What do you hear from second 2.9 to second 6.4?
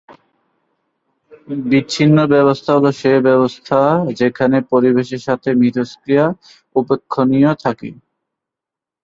সেই ব্যবস্থা যেখানে পরিবেশের সাথে এর মিথস্ক্রিয়া